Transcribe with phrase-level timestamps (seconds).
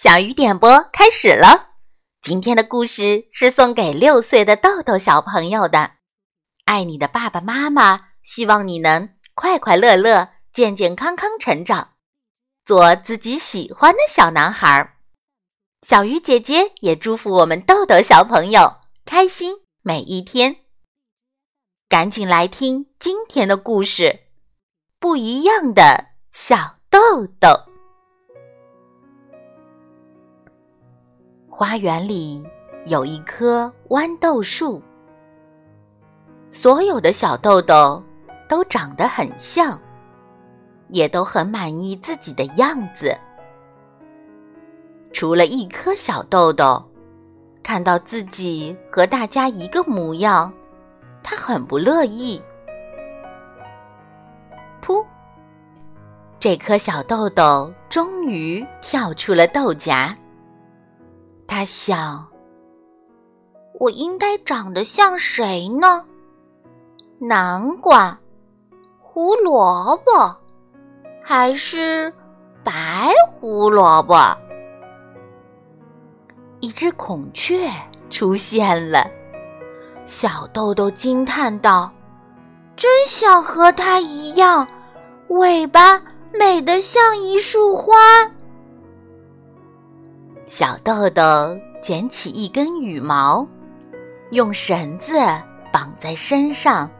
[0.00, 1.70] 小雨点播开始了。
[2.20, 5.94] 今天的故事是送给六岁的豆豆小朋友的。
[6.66, 11.90] 爱你的爸爸妈妈，希望你能快快乐乐、健健康康成长，
[12.64, 14.94] 做自己喜欢的小男孩。
[15.82, 20.58] 小鱼姐姐也祝福我们豆豆小朋友开心每一天。
[21.88, 24.04] 赶紧来听今天的故事，
[25.00, 27.48] 《不一样的小豆豆》。
[31.58, 32.46] 花园里
[32.86, 34.80] 有一棵豌豆树，
[36.52, 38.00] 所有的小豆豆
[38.48, 39.76] 都长得很像，
[40.90, 43.12] 也都很满意自己的样子。
[45.12, 46.80] 除了一颗小豆豆，
[47.60, 50.52] 看到自己和大家一个模样，
[51.24, 52.40] 他很不乐意。
[54.80, 55.04] 噗！
[56.38, 60.16] 这颗小豆豆终于跳出了豆荚。
[61.48, 62.28] 他想
[63.80, 66.04] ：“我应该长得像谁呢？
[67.18, 68.16] 南瓜、
[69.00, 70.36] 胡萝卜，
[71.24, 72.12] 还是
[72.62, 74.14] 白胡萝卜？”
[76.60, 77.66] 一只孔雀
[78.10, 79.10] 出现了，
[80.04, 81.90] 小豆豆惊叹道
[82.76, 84.68] ：“真想和它一样，
[85.28, 85.98] 尾巴
[86.38, 87.94] 美得像一束花。”
[90.58, 93.46] 小豆豆捡起一根羽毛，
[94.32, 95.12] 用绳子
[95.72, 96.90] 绑在身上，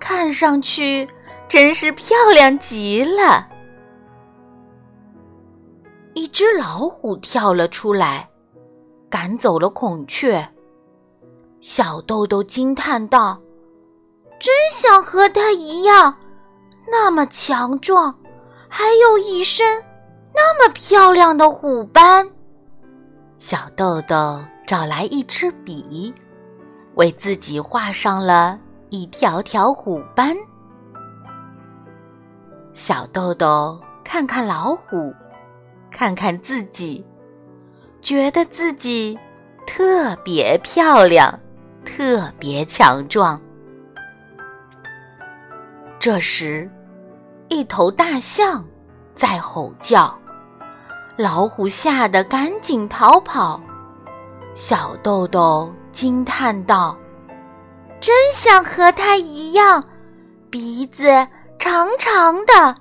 [0.00, 1.08] 看上去
[1.46, 3.46] 真是漂亮极了。
[6.14, 8.28] 一只老虎跳了出来，
[9.08, 10.44] 赶走了孔雀。
[11.60, 13.40] 小豆豆惊叹道
[14.40, 16.12] ：“真想和它一样，
[16.90, 18.12] 那么强壮，
[18.68, 19.80] 还有一身
[20.34, 22.28] 那么漂亮的虎斑。”
[23.38, 26.12] 小豆豆找来一支笔，
[26.96, 28.58] 为自己画上了
[28.90, 30.36] 一条条虎斑。
[32.74, 35.14] 小豆豆看看老虎，
[35.88, 37.06] 看看自己，
[38.00, 39.16] 觉得自己
[39.68, 41.38] 特别漂亮，
[41.84, 43.40] 特别强壮。
[46.00, 46.68] 这时，
[47.48, 48.64] 一头大象
[49.14, 50.12] 在吼叫。
[51.18, 53.60] 老虎吓得赶紧逃跑，
[54.54, 56.96] 小豆豆惊叹道
[57.98, 59.82] ：“真想和它一样，
[60.48, 61.08] 鼻子
[61.58, 62.72] 长长的，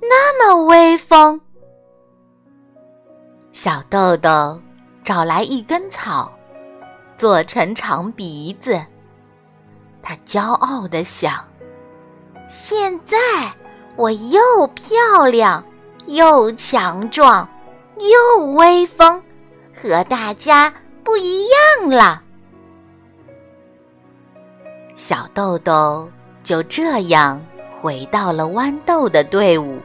[0.00, 1.40] 那么威风。”
[3.50, 4.60] 小豆豆
[5.02, 6.30] 找来一根草，
[7.18, 8.80] 做成长鼻子。
[10.00, 11.44] 他骄傲地想
[12.48, 13.16] ：“现在
[13.96, 14.38] 我又
[14.68, 15.64] 漂亮
[16.06, 17.44] 又强壮。”
[18.10, 19.22] 又威风，
[19.74, 20.72] 和大家
[21.04, 22.22] 不一样了。
[24.94, 26.08] 小豆豆
[26.42, 27.44] 就这样
[27.80, 29.78] 回到了豌豆的队伍。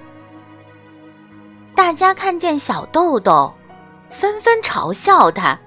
[1.76, 3.54] 大家看见小豆豆，
[4.10, 5.58] 纷纷嘲笑他。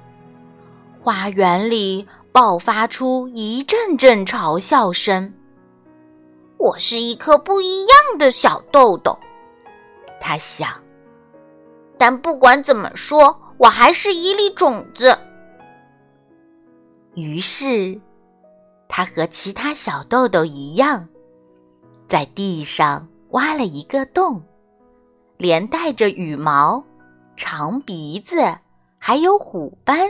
[1.03, 5.32] 花园里爆发出一阵阵嘲笑声。
[6.59, 9.19] 我是一颗不一样的小豆豆，
[10.21, 10.69] 他想。
[12.00, 15.19] 但不管怎么说，我还是一粒种子。
[17.15, 18.00] 于是，
[18.88, 21.06] 他和其他小豆豆一样，
[22.09, 24.43] 在地上挖了一个洞，
[25.37, 26.83] 连带着羽毛、
[27.37, 28.59] 长鼻子
[28.97, 30.09] 还有虎斑，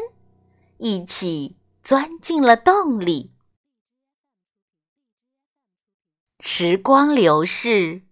[0.77, 3.33] 一起钻进了洞里。
[6.39, 8.03] 时光流逝，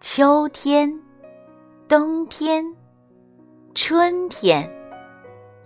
[0.00, 1.09] 秋天。
[1.90, 2.64] 冬天，
[3.74, 4.72] 春天，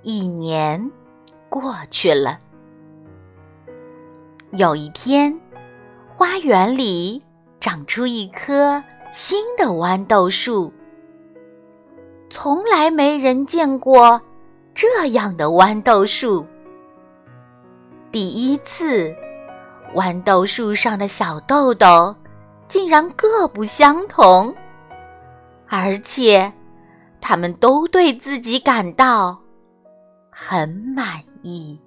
[0.01, 0.91] 一年
[1.51, 2.39] 过去了。
[4.53, 5.39] 有一天，
[6.17, 7.23] 花园里
[7.61, 10.73] 长出一棵新的豌豆树。
[12.31, 14.19] 从来没人见过
[14.75, 16.43] 这样的豌豆树。
[18.11, 19.15] 第一次，
[19.94, 22.17] 豌豆树上的小豆豆
[22.67, 24.56] 竟然各不相同。
[25.69, 26.52] 而且，
[27.20, 29.40] 他们都对自己感到
[30.31, 31.78] 很满意。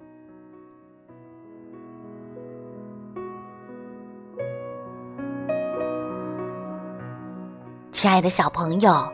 [7.92, 9.10] 亲爱的小朋友，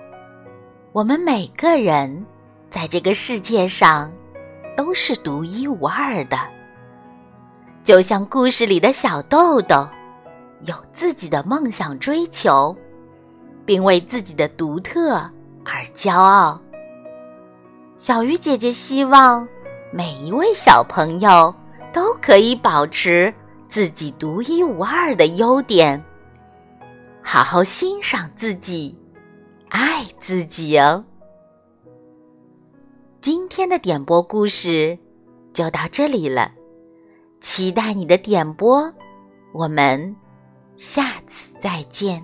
[0.93, 2.27] 我们每个人
[2.69, 4.13] 在这个世界上
[4.77, 6.37] 都是独一无二的，
[7.83, 9.89] 就像故事里的小豆豆，
[10.65, 12.77] 有自己的梦想追求。
[13.67, 15.15] 并为自己的独特
[15.65, 16.61] 而骄傲。
[17.97, 19.47] 小鱼姐姐希望
[19.93, 21.55] 每一位小朋友
[21.93, 23.33] 都可以保持
[23.69, 26.03] 自己独一无二的优点，
[27.23, 28.97] 好好欣赏自己，
[29.69, 31.05] 爱自己哦。
[33.21, 34.99] 今天的点播故事
[35.55, 36.53] 就到这里了，
[37.41, 38.93] 期待你的点播，
[39.53, 40.15] 我们
[40.77, 42.23] 下次再见。